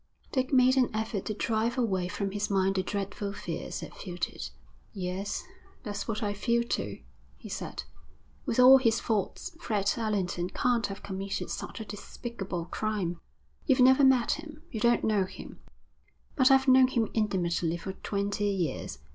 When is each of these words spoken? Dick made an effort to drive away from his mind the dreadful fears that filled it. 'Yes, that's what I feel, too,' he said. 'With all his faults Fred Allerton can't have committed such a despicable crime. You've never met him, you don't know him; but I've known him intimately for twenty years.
Dick 0.31 0.51
made 0.51 0.77
an 0.77 0.89
effort 0.95 1.25
to 1.25 1.35
drive 1.35 1.77
away 1.77 2.07
from 2.07 2.31
his 2.31 2.49
mind 2.49 2.73
the 2.73 2.81
dreadful 2.81 3.33
fears 3.33 3.81
that 3.81 3.93
filled 3.93 4.25
it. 4.29 4.49
'Yes, 4.93 5.43
that's 5.83 6.07
what 6.07 6.23
I 6.23 6.33
feel, 6.33 6.63
too,' 6.63 7.01
he 7.37 7.49
said. 7.49 7.83
'With 8.47 8.59
all 8.59 8.79
his 8.79 8.99
faults 8.99 9.55
Fred 9.59 9.91
Allerton 9.97 10.49
can't 10.49 10.87
have 10.87 11.03
committed 11.03 11.51
such 11.51 11.79
a 11.79 11.85
despicable 11.85 12.65
crime. 12.65 13.19
You've 13.67 13.79
never 13.79 14.03
met 14.03 14.31
him, 14.31 14.63
you 14.71 14.79
don't 14.79 15.03
know 15.03 15.25
him; 15.25 15.59
but 16.35 16.49
I've 16.49 16.67
known 16.67 16.87
him 16.87 17.11
intimately 17.13 17.77
for 17.77 17.93
twenty 17.93 18.47
years. 18.49 18.97